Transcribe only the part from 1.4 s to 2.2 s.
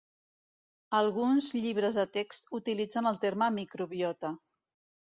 llibres de